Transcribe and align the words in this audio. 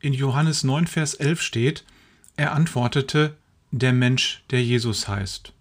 in 0.00 0.12
Johannes 0.14 0.64
9, 0.64 0.86
Vers 0.86 1.14
11 1.14 1.42
steht, 1.42 1.84
er 2.36 2.52
antwortete, 2.52 3.36
der 3.70 3.92
Mensch, 3.92 4.42
der 4.50 4.64
Jesus 4.64 5.06
heißt. 5.06 5.52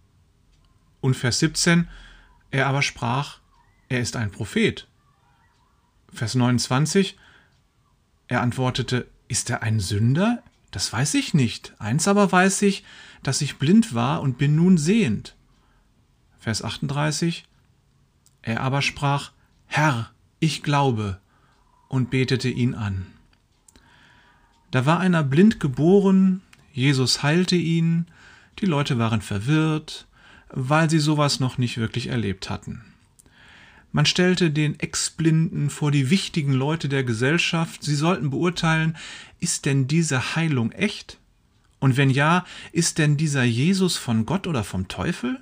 Und 1.02 1.16
Vers 1.16 1.40
17, 1.40 1.88
er 2.52 2.68
aber 2.68 2.82
sprach, 2.82 3.40
er 3.90 4.00
ist 4.00 4.16
ein 4.16 4.32
Prophet. 4.32 4.88
Vers 6.12 6.36
29, 6.36 7.18
er 8.28 8.42
antwortete, 8.42 9.08
ist 9.28 9.50
er 9.50 9.62
ein 9.62 9.80
Sünder? 9.80 10.42
Das 10.72 10.92
weiß 10.92 11.16
ich 11.16 11.34
nicht. 11.34 11.74
Eins 11.80 12.08
aber 12.08 12.32
weiß 12.32 12.62
ich, 12.64 12.84
dass 13.24 13.42
ich 13.42 13.58
blind 13.58 13.94
war 13.94 14.22
und 14.22 14.38
bin 14.38 14.56
nun 14.56 14.78
sehend. 14.78 15.36
Vers 16.40 16.64
38, 16.64 17.46
er 18.42 18.62
aber 18.62 18.82
sprach, 18.82 19.32
Herr, 19.66 20.12
ich 20.40 20.64
glaube, 20.64 21.20
und 21.90 22.10
betete 22.10 22.50
ihn 22.50 22.74
an. 22.74 23.08
Da 24.72 24.86
war 24.86 25.00
einer 25.00 25.24
blind 25.24 25.60
geboren, 25.60 26.42
Jesus 26.74 27.24
heilte 27.24 27.56
ihn, 27.56 28.06
die 28.60 28.66
Leute 28.66 28.98
waren 29.00 29.22
verwirrt, 29.22 30.08
weil 30.50 30.90
sie 30.90 31.00
sowas 31.00 31.40
noch 31.40 31.58
nicht 31.58 31.78
wirklich 31.78 32.08
erlebt 32.08 32.50
hatten. 32.50 32.84
Man 33.92 34.06
stellte 34.06 34.52
den 34.52 34.80
Ex-Blinden 34.80 35.72
vor 35.72 35.90
die 35.90 36.12
wichtigen 36.12 36.54
Leute 36.54 36.90
der 36.90 37.04
Gesellschaft, 37.04 37.84
sie 37.84 37.96
sollten 37.96 38.30
beurteilen, 38.30 38.96
ist 39.40 39.66
denn 39.66 39.88
diese 39.88 40.36
Heilung 40.36 40.72
echt? 40.72 41.18
Und 41.80 41.98
wenn 41.98 42.10
ja, 42.12 42.46
ist 42.72 43.00
denn 43.00 43.18
dieser 43.18 43.44
Jesus 43.44 43.98
von 43.98 44.26
Gott 44.26 44.46
oder 44.46 44.64
vom 44.64 44.88
Teufel? 44.88 45.40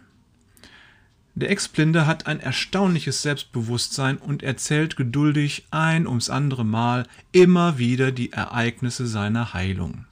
Der 1.38 1.52
Ex-Blinde 1.52 2.08
hat 2.08 2.26
ein 2.26 2.40
erstaunliches 2.40 3.22
Selbstbewusstsein 3.22 4.18
und 4.18 4.42
erzählt 4.42 4.96
geduldig 4.96 5.68
ein 5.70 6.08
ums 6.08 6.32
andere 6.32 6.66
Mal 6.66 7.06
immer 7.32 7.78
wieder 7.78 8.12
die 8.12 8.32
Ereignisse 8.32 9.06
seiner 9.06 9.54
Heilung. 9.54 10.08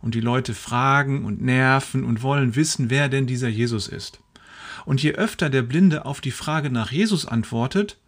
Und 0.00 0.14
die 0.14 0.20
Leute 0.20 0.54
fragen 0.54 1.24
und 1.24 1.42
nerven 1.42 2.04
und 2.04 2.22
wollen 2.22 2.54
wissen, 2.54 2.88
wer 2.88 3.08
denn 3.08 3.26
dieser 3.26 3.48
Jesus 3.48 3.88
ist. 3.88 4.20
Und 4.84 5.02
je 5.02 5.14
öfter 5.14 5.50
der 5.50 5.62
Blinde 5.62 6.06
auf 6.06 6.20
die 6.20 6.30
Frage 6.30 6.70
nach 6.70 6.92
Jesus 6.92 7.26
antwortet, 7.26 7.98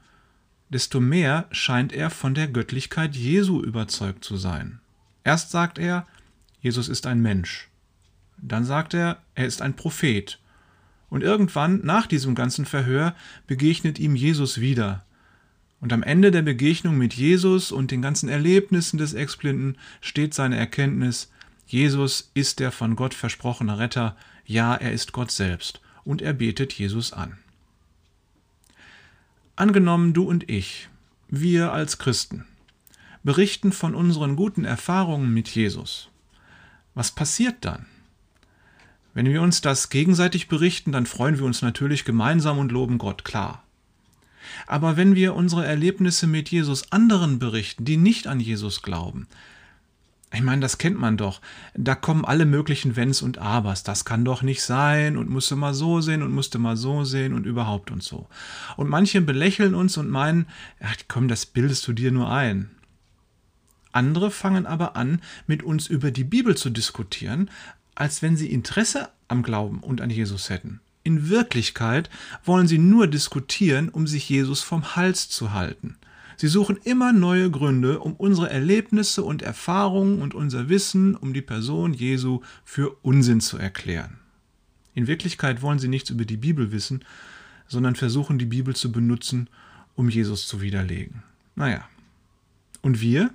desto 0.69 1.01
mehr 1.01 1.49
scheint 1.51 1.93
er 1.93 2.11
von 2.11 2.35
der 2.35 2.47
Göttlichkeit 2.47 3.17
Jesu 3.17 3.61
überzeugt 3.61 4.23
zu 4.23 4.37
sein. 4.37 4.79
Erst 5.25 5.51
sagt 5.51 5.81
er, 5.81 6.07
Jesus 6.61 6.89
ist 6.89 7.09
ein 7.09 7.21
Mensch. 7.21 7.69
Dann 8.37 8.65
sagt 8.65 8.95
er, 8.95 9.21
er 9.35 9.47
ist 9.47 9.63
ein 9.63 9.75
Prophet 9.75 10.39
und 11.11 11.23
irgendwann, 11.23 11.81
nach 11.85 12.07
diesem 12.07 12.35
ganzen 12.35 12.65
Verhör, 12.65 13.15
begegnet 13.47 13.99
ihm 13.99 14.17
Jesus 14.17 14.61
wieder. 14.61 15.05
Und 15.81 15.93
am 15.93 16.03
Ende 16.03 16.31
der 16.31 16.43
Begegnung 16.43 16.97
mit 16.97 17.15
Jesus 17.15 17.73
und 17.73 17.91
den 17.91 18.01
ganzen 18.01 18.29
Erlebnissen 18.29 18.99
des 18.99 19.13
Exblinden 19.13 19.77
steht 20.01 20.35
seine 20.35 20.57
Erkenntnis, 20.57 21.31
Jesus 21.67 22.31
ist 22.35 22.61
der 22.61 22.73
von 22.73 22.97
Gott 22.97 23.15
versprochene 23.15 23.79
Retter, 23.79 24.17
ja, 24.45 24.75
er 24.75 24.93
ist 24.93 25.13
Gott 25.13 25.31
selbst, 25.31 25.81
und 26.05 26.23
er 26.23 26.33
betet 26.33 26.73
Jesus 26.73 27.13
an. 27.13 27.39
Angenommen 29.57 30.13
du 30.13 30.25
und 30.25 30.49
ich, 30.49 30.89
wir 31.29 31.73
als 31.73 31.99
Christen, 31.99 32.47
berichten 33.23 33.73
von 33.73 33.95
unseren 33.95 34.37
guten 34.37 34.65
Erfahrungen 34.65 35.33
mit 35.33 35.49
Jesus. 35.49 36.09
Was 36.95 37.11
passiert 37.11 37.57
dann? 37.61 37.87
Wenn 39.21 39.35
wir 39.35 39.43
uns 39.43 39.61
das 39.61 39.91
gegenseitig 39.91 40.49
berichten, 40.49 40.93
dann 40.93 41.05
freuen 41.05 41.37
wir 41.37 41.45
uns 41.45 41.61
natürlich 41.61 42.07
gemeinsam 42.07 42.57
und 42.57 42.73
loben 42.73 42.97
Gott, 42.97 43.23
klar. 43.23 43.63
Aber 44.67 44.97
wenn 44.97 45.15
wir 45.15 45.35
unsere 45.35 45.67
Erlebnisse 45.67 46.27
mit 46.27 46.49
Jesus 46.49 46.91
anderen 46.91 47.39
berichten, 47.39 47.85
die 47.85 47.99
nicht 47.99 48.27
an 48.27 48.41
Jesus 48.41 48.81
glauben, 48.81 49.27
ich 50.33 50.41
meine, 50.41 50.63
das 50.63 50.79
kennt 50.79 50.99
man 50.99 51.19
doch. 51.19 51.43
Da 51.75 51.95
kommen 51.95 52.25
alle 52.25 52.47
möglichen 52.47 52.97
Wenns 52.97 53.21
und 53.21 53.37
Abers. 53.37 53.83
Das 53.83 54.07
kann 54.07 54.25
doch 54.25 54.41
nicht 54.41 54.63
sein 54.63 55.19
und 55.19 55.29
musste 55.29 55.55
mal 55.55 55.75
so 55.75 56.01
sehen 56.01 56.23
und 56.23 56.33
musste 56.33 56.59
mal 56.59 56.79
so 56.79 57.05
sehen 57.05 57.35
und 57.35 57.45
überhaupt 57.45 57.91
und 57.91 58.03
so. 58.03 58.27
Und 58.79 58.89
manche 58.89 59.21
belächeln 59.21 59.75
uns 59.75 59.99
und 59.99 60.09
meinen, 60.09 60.47
ach 60.81 60.97
komm, 61.09 61.29
das 61.29 61.45
bildest 61.45 61.87
du 61.87 61.93
dir 61.93 62.11
nur 62.11 62.33
ein. 62.33 62.71
Andere 63.93 64.31
fangen 64.31 64.67
aber 64.67 64.97
an, 64.97 65.21
mit 65.47 65.63
uns 65.63 65.89
über 65.89 66.11
die 66.11 66.25
Bibel 66.25 66.57
zu 66.57 66.71
diskutieren, 66.71 67.51
als 67.95 68.23
wenn 68.23 68.37
sie 68.37 68.51
Interesse 68.51 69.09
am 69.29 69.43
Glauben 69.43 69.81
und 69.81 70.01
an 70.01 70.11
Jesus 70.11 70.51
hätten. 70.51 70.81
In 71.03 71.29
Wirklichkeit 71.29 72.11
wollen 72.45 72.67
sie 72.67 72.79
nur 72.79 73.07
diskutieren, 73.07 73.89
um 73.89 74.07
sich 74.07 74.29
Jesus 74.29 74.63
vom 74.63 74.97
Hals 74.97 75.29
zu 75.29 75.53
halten. 75.53 75.97
Sie 76.37 76.49
suchen 76.49 76.79
immer 76.85 77.13
neue 77.13 77.51
Gründe, 77.51 78.01
um 78.01 78.15
unsere 78.15 78.49
Erlebnisse 78.49 79.23
und 79.23 79.43
Erfahrungen 79.43 80.23
und 80.23 80.35
unser 80.35 80.69
Wissen 80.69 81.15
um 81.15 81.35
die 81.35 81.43
Person 81.43 81.93
Jesu 81.93 82.41
für 82.65 82.97
Unsinn 83.03 83.41
zu 83.41 83.59
erklären. 83.59 84.19
In 84.95 85.07
Wirklichkeit 85.07 85.63
wollen 85.63 85.79
sie 85.79 85.89
nichts 85.89 86.11
über 86.11 86.25
die 86.25 86.37
Bibel 86.37 86.73
wissen, 86.73 87.05
sondern 87.69 87.95
versuchen 87.95 88.39
die 88.39 88.47
Bibel 88.47 88.75
zu 88.75 88.91
benutzen, 88.91 89.49
um 89.95 90.09
Jesus 90.09 90.47
zu 90.47 90.61
widerlegen. 90.61 91.23
Naja. 91.55 91.87
Und 92.83 93.01
wir? 93.01 93.31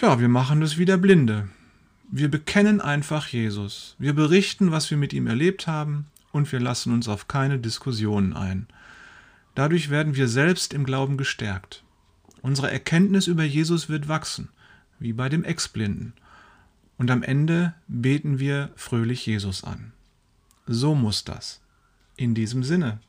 Ja, 0.00 0.20
wir 0.20 0.28
machen 0.28 0.60
das 0.60 0.78
wieder 0.78 0.98
Blinde. 0.98 1.48
Wir 2.12 2.28
bekennen 2.28 2.80
einfach 2.80 3.28
Jesus. 3.28 3.94
Wir 3.98 4.14
berichten, 4.14 4.72
was 4.72 4.90
wir 4.90 4.98
mit 4.98 5.12
ihm 5.12 5.28
erlebt 5.28 5.68
haben, 5.68 6.06
und 6.32 6.50
wir 6.50 6.58
lassen 6.58 6.92
uns 6.92 7.08
auf 7.08 7.28
keine 7.28 7.58
Diskussionen 7.58 8.32
ein. 8.32 8.66
Dadurch 9.54 9.90
werden 9.90 10.16
wir 10.16 10.26
selbst 10.26 10.74
im 10.74 10.84
Glauben 10.84 11.16
gestärkt. 11.16 11.84
Unsere 12.42 12.70
Erkenntnis 12.70 13.28
über 13.28 13.44
Jesus 13.44 13.88
wird 13.88 14.08
wachsen, 14.08 14.48
wie 14.98 15.12
bei 15.12 15.28
dem 15.28 15.44
Ex-Blinden. 15.44 16.14
Und 16.98 17.12
am 17.12 17.22
Ende 17.22 17.74
beten 17.86 18.40
wir 18.40 18.70
fröhlich 18.74 19.24
Jesus 19.24 19.62
an. 19.62 19.92
So 20.66 20.94
muss 20.96 21.24
das. 21.24 21.60
In 22.16 22.34
diesem 22.34 22.64
Sinne. 22.64 23.00